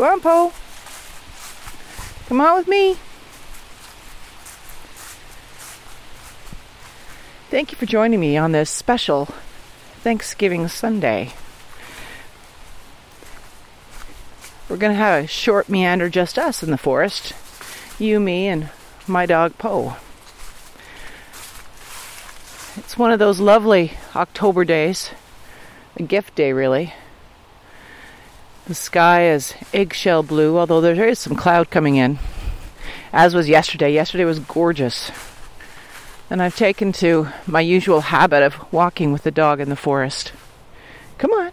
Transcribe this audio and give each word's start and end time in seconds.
Poe. 0.00 0.50
Come 2.26 2.40
on 2.40 2.56
with 2.56 2.68
me. 2.68 2.96
Thank 7.50 7.70
you 7.70 7.76
for 7.76 7.84
joining 7.84 8.18
me 8.18 8.38
on 8.38 8.52
this 8.52 8.70
special 8.70 9.26
Thanksgiving 10.02 10.68
Sunday. 10.68 11.34
We're 14.70 14.78
going 14.78 14.92
to 14.92 14.98
have 14.98 15.24
a 15.24 15.26
short 15.26 15.68
meander, 15.68 16.08
just 16.08 16.38
us 16.38 16.62
in 16.62 16.70
the 16.70 16.78
forest. 16.78 17.34
You, 17.98 18.20
me, 18.20 18.48
and 18.48 18.70
my 19.06 19.26
dog 19.26 19.58
Poe. 19.58 19.96
It's 22.76 22.96
one 22.96 23.12
of 23.12 23.18
those 23.18 23.38
lovely 23.38 23.92
October 24.16 24.64
days, 24.64 25.10
a 25.96 26.02
gift 26.02 26.36
day, 26.36 26.54
really. 26.54 26.94
The 28.70 28.76
sky 28.76 29.30
is 29.30 29.52
eggshell 29.74 30.22
blue, 30.22 30.56
although 30.56 30.80
there 30.80 31.08
is 31.08 31.18
some 31.18 31.34
cloud 31.34 31.70
coming 31.70 31.96
in, 31.96 32.20
as 33.12 33.34
was 33.34 33.48
yesterday. 33.48 33.92
Yesterday 33.92 34.24
was 34.24 34.38
gorgeous. 34.38 35.10
And 36.30 36.40
I've 36.40 36.54
taken 36.54 36.92
to 36.92 37.26
my 37.48 37.62
usual 37.62 38.00
habit 38.00 38.44
of 38.44 38.72
walking 38.72 39.10
with 39.10 39.24
the 39.24 39.32
dog 39.32 39.58
in 39.58 39.70
the 39.70 39.74
forest. 39.74 40.32
Come 41.18 41.32
on. 41.32 41.50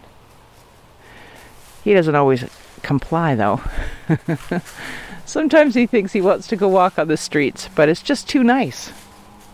He 1.82 1.92
doesn't 1.92 2.14
always 2.14 2.44
comply, 2.82 3.34
though. 3.34 3.62
Sometimes 5.24 5.74
he 5.74 5.86
thinks 5.86 6.12
he 6.12 6.20
wants 6.20 6.46
to 6.46 6.56
go 6.56 6.68
walk 6.68 7.00
on 7.00 7.08
the 7.08 7.16
streets, 7.16 7.68
but 7.74 7.88
it's 7.88 8.00
just 8.00 8.28
too 8.28 8.44
nice. 8.44 8.92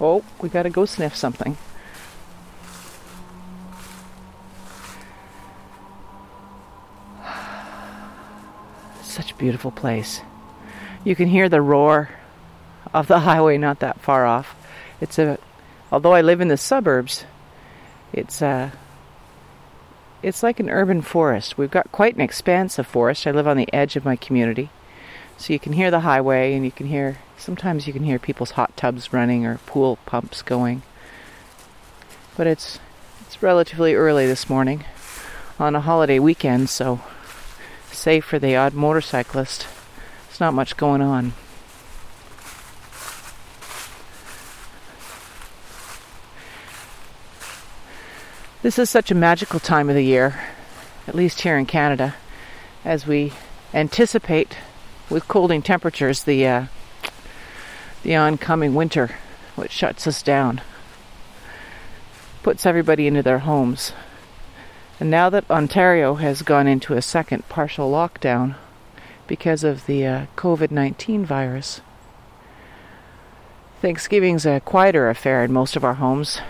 Oh, 0.02 0.22
we 0.42 0.50
gotta 0.50 0.68
go 0.68 0.84
sniff 0.84 1.16
something. 1.16 1.56
Beautiful 9.44 9.70
place. 9.70 10.22
You 11.04 11.14
can 11.14 11.28
hear 11.28 11.50
the 11.50 11.60
roar 11.60 12.08
of 12.94 13.08
the 13.08 13.18
highway 13.28 13.58
not 13.58 13.80
that 13.80 14.00
far 14.00 14.24
off. 14.24 14.56
It's 15.02 15.18
a 15.18 15.38
although 15.92 16.14
I 16.14 16.22
live 16.22 16.40
in 16.40 16.48
the 16.48 16.56
suburbs, 16.56 17.26
it's 18.10 18.40
a 18.40 18.72
it's 20.22 20.42
like 20.42 20.60
an 20.60 20.70
urban 20.70 21.02
forest. 21.02 21.58
We've 21.58 21.70
got 21.70 21.92
quite 21.92 22.14
an 22.14 22.22
expanse 22.22 22.78
of 22.78 22.86
forest. 22.86 23.26
I 23.26 23.32
live 23.32 23.46
on 23.46 23.58
the 23.58 23.70
edge 23.70 23.96
of 23.96 24.06
my 24.06 24.16
community. 24.16 24.70
So 25.36 25.52
you 25.52 25.58
can 25.58 25.74
hear 25.74 25.90
the 25.90 26.00
highway 26.00 26.54
and 26.54 26.64
you 26.64 26.72
can 26.72 26.86
hear 26.86 27.18
sometimes 27.36 27.86
you 27.86 27.92
can 27.92 28.04
hear 28.04 28.18
people's 28.18 28.52
hot 28.52 28.74
tubs 28.78 29.12
running 29.12 29.44
or 29.44 29.58
pool 29.66 29.98
pumps 30.06 30.40
going. 30.40 30.80
But 32.34 32.46
it's 32.46 32.78
it's 33.26 33.42
relatively 33.42 33.94
early 33.94 34.26
this 34.26 34.48
morning 34.48 34.84
on 35.58 35.76
a 35.76 35.82
holiday 35.82 36.18
weekend, 36.18 36.70
so 36.70 37.02
save 37.94 38.24
for 38.24 38.38
the 38.38 38.56
odd 38.56 38.74
motorcyclist, 38.74 39.66
there's 40.28 40.40
not 40.40 40.54
much 40.54 40.76
going 40.76 41.00
on. 41.00 41.32
This 48.62 48.78
is 48.78 48.88
such 48.88 49.10
a 49.10 49.14
magical 49.14 49.60
time 49.60 49.90
of 49.90 49.94
the 49.94 50.04
year, 50.04 50.40
at 51.06 51.14
least 51.14 51.42
here 51.42 51.58
in 51.58 51.66
Canada, 51.66 52.14
as 52.84 53.06
we 53.06 53.32
anticipate 53.74 54.56
with 55.10 55.28
cooling 55.28 55.60
temperatures 55.60 56.24
the 56.24 56.46
uh, 56.46 56.66
the 58.02 58.16
oncoming 58.16 58.74
winter, 58.74 59.16
which 59.54 59.70
shuts 59.70 60.06
us 60.06 60.22
down, 60.22 60.60
puts 62.42 62.64
everybody 62.64 63.06
into 63.06 63.22
their 63.22 63.40
homes. 63.40 63.92
And 65.04 65.10
now 65.10 65.28
that 65.28 65.50
Ontario 65.50 66.14
has 66.14 66.40
gone 66.40 66.66
into 66.66 66.94
a 66.94 67.02
second 67.02 67.46
partial 67.50 67.92
lockdown 67.92 68.54
because 69.26 69.62
of 69.62 69.84
the 69.84 70.06
uh, 70.06 70.26
COVID 70.34 70.70
19 70.70 71.26
virus, 71.26 71.82
Thanksgiving's 73.82 74.46
a 74.46 74.60
quieter 74.60 75.10
affair 75.10 75.44
in 75.44 75.52
most 75.52 75.76
of 75.76 75.84
our 75.84 75.96
homes, 75.96 76.40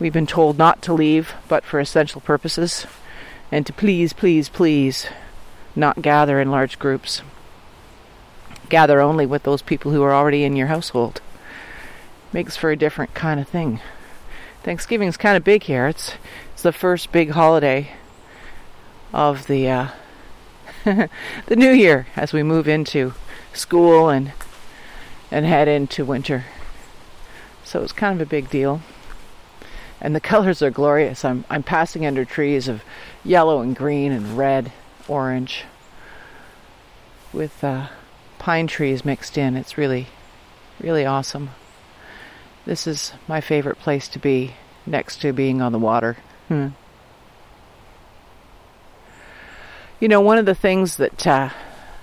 We've 0.00 0.10
been 0.10 0.26
told 0.26 0.56
not 0.56 0.80
to 0.84 0.94
leave 0.94 1.34
but 1.46 1.66
for 1.66 1.80
essential 1.80 2.22
purposes 2.22 2.86
and 3.52 3.66
to 3.66 3.74
please, 3.74 4.14
please, 4.14 4.48
please 4.48 5.06
not 5.76 6.00
gather 6.00 6.40
in 6.40 6.50
large 6.50 6.78
groups. 6.78 7.20
Gather 8.70 9.02
only 9.02 9.26
with 9.26 9.42
those 9.42 9.60
people 9.60 9.92
who 9.92 10.02
are 10.02 10.14
already 10.14 10.44
in 10.44 10.56
your 10.56 10.68
household. 10.68 11.20
Makes 12.32 12.56
for 12.56 12.70
a 12.70 12.76
different 12.76 13.12
kind 13.12 13.38
of 13.38 13.46
thing. 13.46 13.80
Thanksgiving's 14.62 15.18
kind 15.18 15.36
of 15.36 15.44
big 15.44 15.64
here. 15.64 15.86
It's 15.86 16.14
the 16.64 16.72
first 16.72 17.12
big 17.12 17.30
holiday 17.30 17.90
of 19.12 19.46
the 19.48 19.68
uh, 19.68 19.88
the 20.84 21.56
new 21.56 21.70
year 21.70 22.06
as 22.16 22.32
we 22.32 22.42
move 22.42 22.66
into 22.66 23.12
school 23.52 24.08
and 24.08 24.32
and 25.30 25.44
head 25.44 25.68
into 25.68 26.06
winter. 26.06 26.46
So 27.64 27.82
it's 27.82 27.92
kind 27.92 28.18
of 28.18 28.26
a 28.26 28.30
big 28.30 28.48
deal 28.48 28.80
and 30.00 30.16
the 30.16 30.20
colors 30.32 30.62
are 30.62 30.70
glorious. 30.70 31.22
I'm 31.22 31.44
I'm 31.50 31.62
passing 31.62 32.06
under 32.06 32.24
trees 32.24 32.66
of 32.66 32.82
yellow 33.22 33.60
and 33.60 33.76
green 33.76 34.10
and 34.10 34.38
red, 34.38 34.72
orange, 35.06 35.64
with 37.30 37.62
uh, 37.62 37.88
pine 38.38 38.68
trees 38.68 39.04
mixed 39.04 39.36
in. 39.36 39.54
It's 39.54 39.76
really, 39.76 40.06
really 40.80 41.04
awesome. 41.04 41.50
This 42.64 42.86
is 42.86 43.12
my 43.28 43.42
favorite 43.42 43.78
place 43.78 44.08
to 44.08 44.18
be, 44.18 44.54
next 44.86 45.20
to 45.20 45.34
being 45.34 45.60
on 45.60 45.72
the 45.72 45.78
water. 45.78 46.16
Hmm. 46.48 46.68
You 50.00 50.08
know, 50.08 50.20
one 50.20 50.38
of 50.38 50.46
the 50.46 50.54
things 50.54 50.96
that 50.96 51.26
uh, 51.26 51.50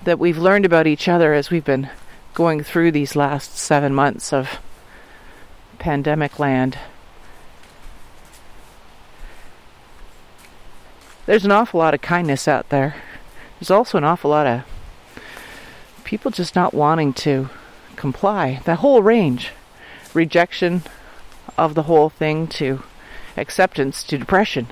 that 0.04 0.20
we've 0.20 0.38
learned 0.38 0.66
about 0.66 0.88
each 0.88 1.08
other 1.08 1.34
as 1.34 1.50
we've 1.50 1.66
been 1.66 1.90
going 2.34 2.64
through 2.64 2.92
these 2.92 3.16
last 3.16 3.58
seven 3.58 3.94
months 3.94 4.34
of 4.34 4.60
pandemic 5.78 6.40
land 6.40 6.78
there's 11.26 11.46
an 11.46 11.52
awful 11.52 11.80
lot 11.80 11.94
of 11.94 12.02
kindness 12.02 12.48
out 12.48 12.68
there. 12.70 12.96
There's 13.60 13.72
also 13.72 13.98
an 13.98 14.04
awful 14.04 14.32
lot 14.32 14.48
of 14.48 14.64
people 16.04 16.32
just 16.32 16.56
not 16.56 16.74
wanting 16.74 17.14
to 17.14 17.50
comply. 17.96 18.62
The 18.66 18.76
whole 18.76 19.02
range 19.02 19.52
rejection 20.14 20.82
of 21.58 21.74
the 21.74 21.84
whole 21.84 22.10
thing 22.10 22.48
to 22.48 22.84
acceptance 23.42 24.04
to 24.04 24.18
depression. 24.18 24.68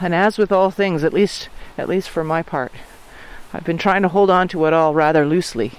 And 0.00 0.12
as 0.12 0.38
with 0.38 0.50
all 0.50 0.72
things, 0.72 1.04
at 1.04 1.12
least 1.12 1.48
at 1.78 1.88
least 1.88 2.10
for 2.10 2.24
my 2.24 2.42
part, 2.42 2.72
I've 3.52 3.64
been 3.64 3.78
trying 3.78 4.02
to 4.02 4.08
hold 4.08 4.28
on 4.28 4.48
to 4.48 4.66
it 4.66 4.72
all 4.72 4.92
rather 4.92 5.24
loosely. 5.24 5.72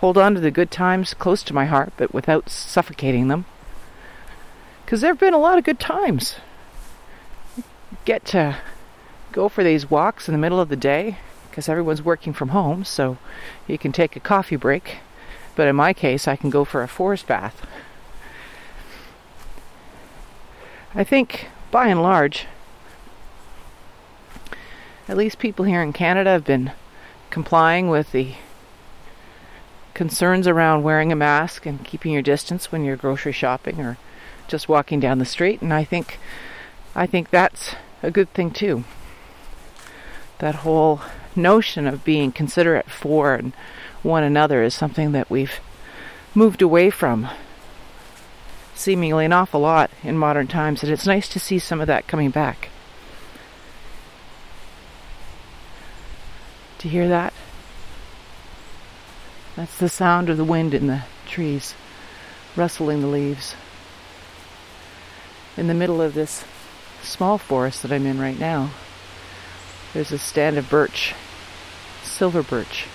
hold 0.00 0.16
on 0.16 0.34
to 0.34 0.40
the 0.40 0.50
good 0.50 0.70
times 0.70 1.12
close 1.14 1.42
to 1.42 1.54
my 1.54 1.66
heart, 1.66 1.92
but 1.96 2.12
without 2.12 2.48
suffocating 2.48 3.28
them. 3.28 3.44
Because 4.84 5.02
there 5.02 5.10
have 5.10 5.20
been 5.20 5.34
a 5.34 5.38
lot 5.38 5.58
of 5.58 5.64
good 5.64 5.78
times. 5.78 6.36
Get 8.06 8.24
to 8.26 8.56
go 9.30 9.48
for 9.48 9.62
these 9.62 9.90
walks 9.90 10.26
in 10.26 10.32
the 10.32 10.38
middle 10.38 10.58
of 10.58 10.70
the 10.70 10.76
day 10.76 11.18
because 11.48 11.68
everyone's 11.68 12.02
working 12.02 12.32
from 12.32 12.48
home, 12.48 12.84
so 12.84 13.18
you 13.66 13.76
can 13.76 13.92
take 13.92 14.16
a 14.16 14.20
coffee 14.20 14.56
break. 14.56 14.98
But 15.60 15.68
in 15.68 15.76
my 15.76 15.92
case, 15.92 16.26
I 16.26 16.36
can 16.36 16.48
go 16.48 16.64
for 16.64 16.82
a 16.82 16.88
forest 16.88 17.26
bath. 17.26 17.66
I 20.94 21.04
think, 21.04 21.50
by 21.70 21.88
and 21.88 22.02
large, 22.02 22.46
at 25.06 25.18
least 25.18 25.38
people 25.38 25.66
here 25.66 25.82
in 25.82 25.92
Canada 25.92 26.30
have 26.30 26.46
been 26.46 26.72
complying 27.28 27.90
with 27.90 28.12
the 28.12 28.36
concerns 29.92 30.48
around 30.48 30.82
wearing 30.82 31.12
a 31.12 31.14
mask 31.14 31.66
and 31.66 31.84
keeping 31.84 32.12
your 32.12 32.22
distance 32.22 32.72
when 32.72 32.82
you're 32.82 32.96
grocery 32.96 33.30
shopping 33.30 33.82
or 33.82 33.98
just 34.48 34.66
walking 34.66 34.98
down 34.98 35.18
the 35.18 35.26
street 35.26 35.60
and 35.60 35.74
I 35.74 35.84
think 35.84 36.18
I 36.94 37.04
think 37.04 37.28
that's 37.28 37.74
a 38.02 38.10
good 38.10 38.32
thing 38.32 38.50
too. 38.50 38.84
That 40.38 40.54
whole 40.64 41.02
notion 41.40 41.86
of 41.86 42.04
being 42.04 42.32
considerate 42.32 42.90
for 42.90 43.40
one 44.02 44.22
another 44.22 44.62
is 44.62 44.74
something 44.74 45.12
that 45.12 45.30
we've 45.30 45.60
moved 46.34 46.62
away 46.62 46.90
from 46.90 47.28
seemingly 48.74 49.26
an 49.26 49.32
awful 49.32 49.60
lot 49.60 49.90
in 50.02 50.16
modern 50.16 50.46
times 50.46 50.82
and 50.82 50.90
it's 50.90 51.06
nice 51.06 51.28
to 51.28 51.38
see 51.38 51.58
some 51.58 51.80
of 51.80 51.86
that 51.86 52.06
coming 52.06 52.30
back. 52.30 52.70
Do 56.78 56.88
you 56.88 56.92
hear 56.92 57.08
that? 57.08 57.34
That's 59.54 59.76
the 59.76 59.90
sound 59.90 60.30
of 60.30 60.38
the 60.38 60.44
wind 60.44 60.72
in 60.72 60.86
the 60.86 61.02
trees, 61.26 61.74
rustling 62.56 63.02
the 63.02 63.06
leaves. 63.06 63.54
In 65.58 65.66
the 65.66 65.74
middle 65.74 66.00
of 66.00 66.14
this 66.14 66.42
small 67.02 67.36
forest 67.36 67.82
that 67.82 67.92
I'm 67.92 68.06
in 68.06 68.18
right 68.18 68.38
now, 68.38 68.70
there's 69.92 70.12
a 70.12 70.18
stand 70.18 70.56
of 70.56 70.70
birch, 70.70 71.14
silver 72.02 72.42
birch. 72.42 72.86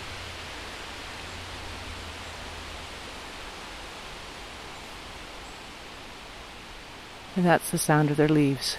And 7.36 7.46
that's 7.46 7.70
the 7.70 7.78
sound 7.78 8.12
of 8.12 8.18
their 8.18 8.30
leaves. 8.30 8.78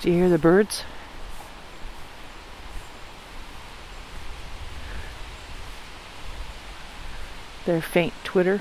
Do 0.00 0.10
you 0.10 0.16
hear 0.16 0.28
the 0.28 0.38
birds? 0.38 0.82
Their 7.64 7.80
faint 7.80 8.12
twitter. 8.24 8.60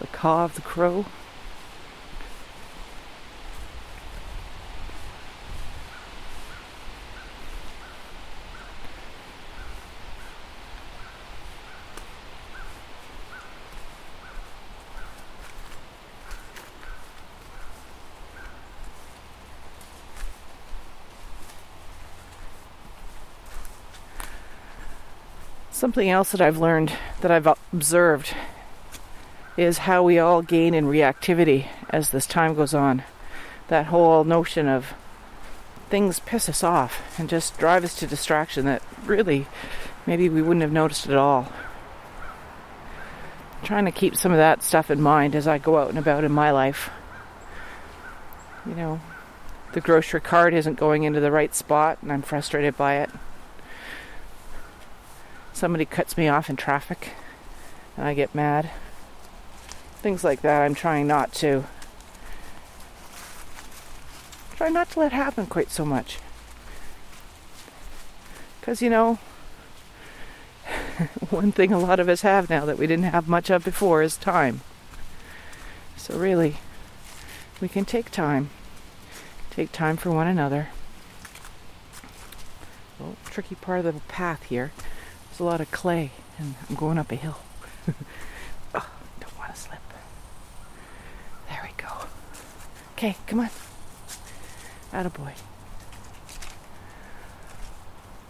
The 0.00 0.06
caw 0.08 0.44
of 0.44 0.54
the 0.54 0.62
crow. 0.62 1.06
Something 25.74 26.08
else 26.08 26.30
that 26.30 26.40
I've 26.40 26.58
learned, 26.58 26.92
that 27.20 27.32
I've 27.32 27.48
observed, 27.48 28.32
is 29.56 29.78
how 29.78 30.04
we 30.04 30.20
all 30.20 30.40
gain 30.40 30.72
in 30.72 30.84
reactivity 30.84 31.66
as 31.90 32.10
this 32.10 32.28
time 32.28 32.54
goes 32.54 32.74
on. 32.74 33.02
That 33.66 33.86
whole 33.86 34.22
notion 34.22 34.68
of 34.68 34.94
things 35.90 36.20
piss 36.20 36.48
us 36.48 36.62
off 36.62 37.18
and 37.18 37.28
just 37.28 37.58
drive 37.58 37.82
us 37.82 37.96
to 37.96 38.06
distraction 38.06 38.66
that 38.66 38.82
really 39.04 39.48
maybe 40.06 40.28
we 40.28 40.42
wouldn't 40.42 40.62
have 40.62 40.70
noticed 40.70 41.08
at 41.08 41.16
all. 41.16 41.52
I'm 43.58 43.66
trying 43.66 43.86
to 43.86 43.90
keep 43.90 44.16
some 44.16 44.30
of 44.30 44.38
that 44.38 44.62
stuff 44.62 44.92
in 44.92 45.02
mind 45.02 45.34
as 45.34 45.48
I 45.48 45.58
go 45.58 45.78
out 45.78 45.88
and 45.88 45.98
about 45.98 46.22
in 46.22 46.30
my 46.30 46.52
life. 46.52 46.88
You 48.64 48.76
know, 48.76 49.00
the 49.72 49.80
grocery 49.80 50.20
cart 50.20 50.54
isn't 50.54 50.78
going 50.78 51.02
into 51.02 51.18
the 51.18 51.32
right 51.32 51.52
spot 51.52 51.98
and 52.00 52.12
I'm 52.12 52.22
frustrated 52.22 52.76
by 52.76 52.98
it 52.98 53.10
somebody 55.54 55.84
cuts 55.84 56.16
me 56.16 56.28
off 56.28 56.50
in 56.50 56.56
traffic 56.56 57.10
and 57.96 58.06
I 58.06 58.14
get 58.14 58.34
mad. 58.34 58.70
Things 59.96 60.24
like 60.24 60.42
that 60.42 60.62
I'm 60.62 60.74
trying 60.74 61.06
not 61.06 61.32
to 61.34 61.64
try 64.56 64.68
not 64.68 64.90
to 64.90 65.00
let 65.00 65.12
happen 65.12 65.46
quite 65.46 65.70
so 65.70 65.84
much. 65.84 66.18
Cuz 68.62 68.82
you 68.82 68.90
know, 68.90 69.18
one 71.30 71.52
thing 71.52 71.72
a 71.72 71.78
lot 71.78 72.00
of 72.00 72.08
us 72.08 72.22
have 72.22 72.50
now 72.50 72.64
that 72.64 72.78
we 72.78 72.86
didn't 72.86 73.04
have 73.04 73.28
much 73.28 73.48
of 73.50 73.64
before 73.64 74.02
is 74.02 74.16
time. 74.16 74.60
So 75.96 76.18
really, 76.18 76.56
we 77.60 77.68
can 77.68 77.84
take 77.84 78.10
time. 78.10 78.50
Take 79.50 79.70
time 79.70 79.96
for 79.96 80.10
one 80.10 80.26
another. 80.26 80.68
Well, 82.98 83.16
tricky 83.26 83.54
part 83.54 83.84
of 83.84 83.94
the 83.94 84.00
path 84.00 84.44
here 84.44 84.72
there's 85.34 85.40
a 85.40 85.50
lot 85.50 85.60
of 85.60 85.68
clay, 85.72 86.12
and 86.38 86.54
I'm 86.70 86.76
going 86.76 86.96
up 86.96 87.10
a 87.10 87.16
hill. 87.16 87.38
oh, 88.72 88.88
don't 89.18 89.36
want 89.36 89.52
to 89.52 89.60
slip. 89.60 89.80
There 91.48 91.58
we 91.60 91.70
go. 91.76 91.88
Okay, 92.92 93.16
come 93.26 93.40
on. 93.40 93.50
Attaboy. 94.92 95.32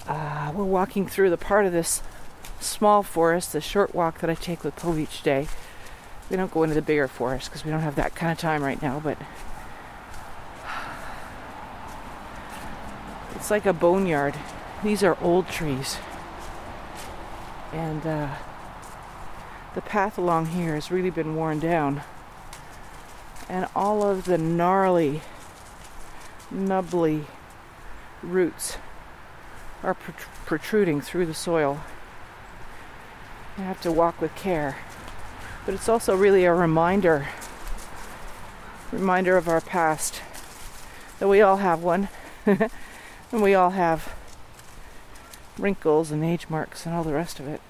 Uh, 0.08 0.52
we're 0.54 0.64
walking 0.64 1.06
through 1.06 1.28
the 1.28 1.36
part 1.36 1.66
of 1.66 1.72
this 1.72 2.02
small 2.58 3.02
forest, 3.02 3.52
the 3.52 3.60
short 3.60 3.94
walk 3.94 4.20
that 4.20 4.30
I 4.30 4.34
take 4.34 4.64
with 4.64 4.74
Poe 4.76 4.96
each 4.96 5.22
day. 5.22 5.46
We 6.30 6.38
don't 6.38 6.50
go 6.50 6.62
into 6.62 6.74
the 6.74 6.80
bigger 6.80 7.06
forest 7.06 7.50
because 7.50 7.66
we 7.66 7.70
don't 7.70 7.82
have 7.82 7.96
that 7.96 8.14
kind 8.14 8.32
of 8.32 8.38
time 8.38 8.62
right 8.62 8.80
now, 8.80 8.98
but 9.04 9.18
it's 13.34 13.50
like 13.50 13.66
a 13.66 13.74
boneyard. 13.74 14.34
These 14.82 15.02
are 15.02 15.18
old 15.20 15.48
trees 15.48 15.98
and 17.74 18.06
uh, 18.06 18.34
the 19.74 19.80
path 19.80 20.16
along 20.16 20.46
here 20.46 20.74
has 20.74 20.90
really 20.90 21.10
been 21.10 21.34
worn 21.34 21.58
down. 21.58 22.02
And 23.48 23.66
all 23.74 24.02
of 24.02 24.24
the 24.24 24.38
gnarly 24.38 25.20
nubbly 26.50 27.24
roots 28.22 28.78
are 29.82 29.94
protruding 30.46 31.00
through 31.00 31.26
the 31.26 31.34
soil. 31.34 31.80
I 33.58 33.62
have 33.62 33.80
to 33.82 33.92
walk 33.92 34.20
with 34.20 34.34
care. 34.36 34.76
But 35.66 35.74
it's 35.74 35.88
also 35.88 36.16
really 36.16 36.44
a 36.44 36.54
reminder 36.54 37.28
reminder 38.92 39.36
of 39.36 39.48
our 39.48 39.60
past 39.60 40.22
that 41.18 41.26
we 41.26 41.40
all 41.40 41.56
have 41.56 41.82
one. 41.82 42.08
And 43.34 43.42
we 43.42 43.52
all 43.52 43.70
have 43.70 44.14
wrinkles 45.58 46.10
and 46.10 46.24
age 46.24 46.48
marks 46.48 46.86
and 46.86 46.94
all 46.94 47.04
the 47.04 47.12
rest 47.12 47.38
of 47.40 47.46
it. 47.46 47.60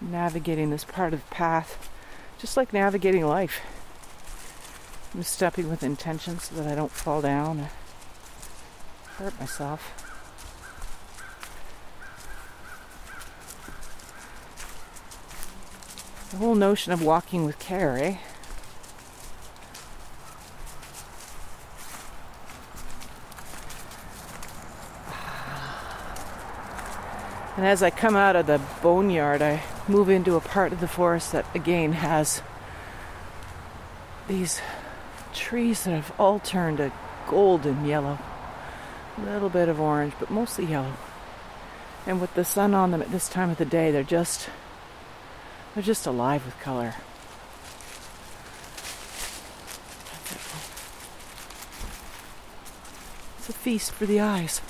Navigating 0.00 0.70
this 0.70 0.84
part 0.84 1.14
of 1.14 1.20
the 1.20 1.34
path, 1.34 1.90
just 2.38 2.56
like 2.56 2.72
navigating 2.72 3.26
life. 3.26 3.60
I'm 5.14 5.22
stepping 5.22 5.70
with 5.70 5.82
intention 5.82 6.38
so 6.38 6.56
that 6.56 6.66
I 6.66 6.74
don't 6.74 6.90
fall 6.90 7.20
down 7.20 7.60
or 7.60 7.70
hurt 9.16 9.38
myself. 9.38 10.00
The 16.30 16.38
whole 16.38 16.56
notion 16.56 16.92
of 16.92 17.00
walking 17.00 17.44
with 17.44 17.60
care, 17.60 17.96
eh? 17.96 18.16
And 27.64 27.70
as 27.70 27.82
I 27.82 27.88
come 27.88 28.14
out 28.14 28.36
of 28.36 28.46
the 28.46 28.60
boneyard, 28.82 29.40
I 29.40 29.62
move 29.88 30.10
into 30.10 30.36
a 30.36 30.40
part 30.42 30.74
of 30.74 30.80
the 30.80 30.86
forest 30.86 31.32
that 31.32 31.46
again 31.54 31.94
has 31.94 32.42
these 34.28 34.60
trees 35.32 35.84
that 35.84 35.92
have 35.92 36.12
all 36.20 36.40
turned 36.40 36.78
a 36.78 36.92
golden 37.26 37.86
yellow. 37.86 38.18
A 39.16 39.20
little 39.22 39.48
bit 39.48 39.70
of 39.70 39.80
orange, 39.80 40.12
but 40.20 40.30
mostly 40.30 40.66
yellow. 40.66 40.92
And 42.06 42.20
with 42.20 42.34
the 42.34 42.44
sun 42.44 42.74
on 42.74 42.90
them 42.90 43.00
at 43.00 43.10
this 43.10 43.30
time 43.30 43.48
of 43.48 43.56
the 43.56 43.64
day, 43.64 43.90
they're 43.90 44.02
just 44.02 44.50
they're 45.72 45.82
just 45.82 46.06
alive 46.06 46.44
with 46.44 46.60
color. 46.60 46.96
It's 53.38 53.48
a 53.48 53.54
feast 53.54 53.92
for 53.92 54.04
the 54.04 54.20
eyes. 54.20 54.60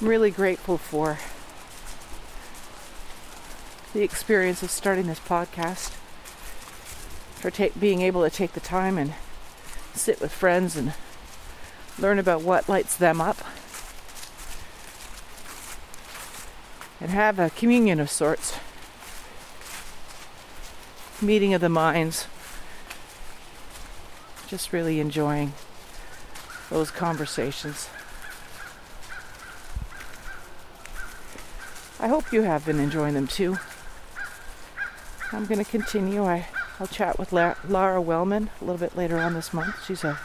I'm 0.00 0.06
really 0.06 0.30
grateful 0.30 0.78
for 0.78 1.18
the 3.92 4.04
experience 4.04 4.62
of 4.62 4.70
starting 4.70 5.08
this 5.08 5.18
podcast, 5.18 5.90
for 7.34 7.50
ta- 7.50 7.74
being 7.80 8.02
able 8.02 8.22
to 8.22 8.30
take 8.30 8.52
the 8.52 8.60
time 8.60 8.96
and 8.96 9.14
sit 9.94 10.20
with 10.20 10.30
friends 10.30 10.76
and 10.76 10.92
learn 11.98 12.20
about 12.20 12.42
what 12.42 12.68
lights 12.68 12.94
them 12.94 13.20
up, 13.20 13.38
and 17.00 17.10
have 17.10 17.40
a 17.40 17.50
communion 17.50 17.98
of 17.98 18.08
sorts, 18.08 18.56
meeting 21.20 21.54
of 21.54 21.60
the 21.60 21.68
minds, 21.68 22.28
just 24.46 24.72
really 24.72 25.00
enjoying 25.00 25.54
those 26.70 26.92
conversations. 26.92 27.88
I 32.00 32.06
hope 32.08 32.32
you 32.32 32.42
have 32.42 32.64
been 32.64 32.78
enjoying 32.78 33.14
them 33.14 33.26
too. 33.26 33.58
I'm 35.32 35.46
going 35.46 35.62
to 35.62 35.70
continue. 35.70 36.24
I, 36.24 36.46
I'll 36.78 36.86
chat 36.86 37.18
with 37.18 37.32
La- 37.32 37.56
Lara 37.66 38.00
Wellman 38.00 38.50
a 38.60 38.64
little 38.64 38.78
bit 38.78 38.96
later 38.96 39.18
on 39.18 39.34
this 39.34 39.52
month. 39.52 39.84
She's 39.84 40.04
a 40.04 40.18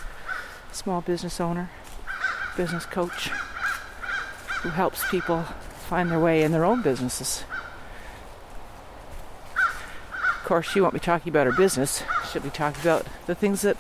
small 0.72 1.01
business 1.01 1.42
owner, 1.42 1.72
business 2.56 2.86
coach 2.86 3.30
who 4.62 4.70
helps 4.70 5.10
people 5.10 5.44
find 5.89 6.12
their 6.12 6.20
way 6.20 6.44
in 6.44 6.51
their 6.51 6.63
own 6.63 6.82
businesses. 6.82 7.44
Of 9.56 10.44
course, 10.46 10.70
she 10.70 10.80
won't 10.80 10.94
be 10.94 11.00
talking 11.00 11.32
about 11.32 11.48
her 11.48 11.53
business. 11.53 12.03
She'll 12.32 12.42
be 12.42 12.50
talking 12.50 12.82
about 12.82 13.08
the 13.25 13.36
things 13.36 13.63
that 13.63 13.77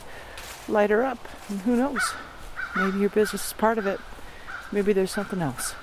light 0.67 0.89
her 0.89 1.03
up. 1.03 1.19
And 1.47 1.61
who 1.61 1.75
knows? 1.75 2.13
Maybe 2.75 2.99
your 2.99 3.09
business 3.09 3.47
is 3.47 3.53
part 3.53 3.77
of 3.77 3.85
it. 3.85 3.99
Maybe 4.71 4.93
there's 4.93 5.11
something 5.11 5.41
else. 5.41 5.75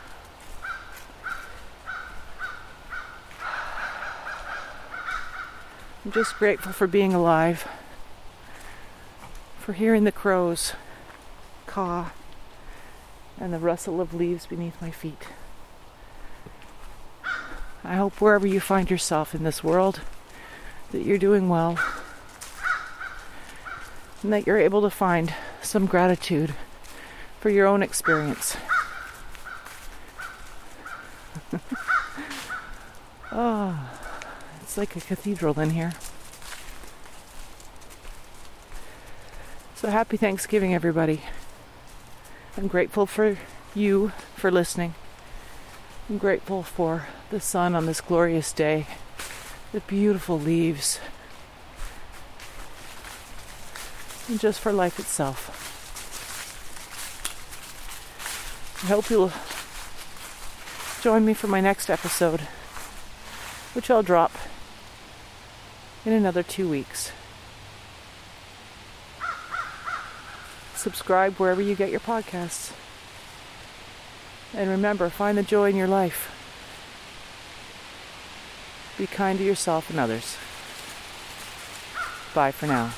I'm 6.03 6.13
just 6.13 6.39
grateful 6.39 6.73
for 6.73 6.87
being 6.87 7.13
alive, 7.13 7.69
for 9.59 9.75
hearing 9.75 10.05
the 10.05 10.13
crows 10.13 10.73
caw 11.67 12.13
and 13.39 13.53
the 13.53 13.59
rustle 13.59 14.01
of 14.01 14.15
leaves 14.15 14.47
beneath 14.47 14.81
my 14.81 14.91
feet. 14.91 15.29
I 17.85 17.97
hope 17.97 18.19
wherever 18.19 18.47
you 18.47 18.61
find 18.61 18.91
yourself 18.91 19.35
in 19.35 19.45
this 19.45 19.63
world 19.63 20.01
that 20.91 21.03
you're 21.03 21.19
doing 21.19 21.51
well 21.51 21.79
and 24.23 24.33
that 24.33 24.47
you're 24.47 24.59
able 24.59 24.81
to 24.81 24.91
find 24.91 25.35
some 25.61 25.85
gratitude 25.85 26.55
for 27.41 27.51
your 27.51 27.67
own 27.67 27.83
experience. 27.83 28.57
oh, 33.33 33.91
it's 34.71 34.79
like 34.79 34.95
a 34.95 35.01
cathedral 35.01 35.59
in 35.59 35.71
here. 35.71 35.95
So 39.75 39.91
happy 39.91 40.17
Thanksgiving, 40.17 40.73
everybody. 40.73 41.23
I'm 42.57 42.69
grateful 42.69 43.05
for 43.05 43.37
you 43.75 44.13
for 44.37 44.49
listening. 44.49 44.95
I'm 46.09 46.19
grateful 46.19 46.63
for 46.63 47.09
the 47.31 47.41
sun 47.41 47.75
on 47.75 47.87
this 47.87 48.01
glorious 48.01 48.53
day, 48.53 48.87
the 49.73 49.81
beautiful 49.81 50.39
leaves, 50.39 51.01
and 54.29 54.39
just 54.39 54.61
for 54.61 54.73
life 54.73 55.01
itself. 55.01 55.51
I 58.85 58.87
hope 58.87 59.11
you'll 59.11 59.33
join 61.03 61.25
me 61.25 61.35
for 61.35 61.49
my 61.49 61.61
next 61.61 61.91
episode, 61.91 62.43
which 63.75 63.91
I'll 63.91 64.05
drop 64.05 64.31
in 66.05 66.13
another 66.13 66.43
two 66.43 66.69
weeks. 66.69 67.13
Subscribe 70.75 71.35
wherever 71.35 71.61
you 71.61 71.75
get 71.75 71.91
your 71.91 72.01
podcasts. 72.01 72.73
And 74.55 74.71
remember, 74.71 75.11
find 75.11 75.37
the 75.37 75.43
joy 75.43 75.69
in 75.71 75.77
your 75.77 75.87
life. 75.87 76.37
Be 78.97 79.07
kind 79.07 79.39
to 79.39 79.45
yourself 79.45 79.91
and 79.91 79.99
others. 79.99 80.37
Bye 82.35 82.51
for 82.51 82.67
now. 82.67 82.93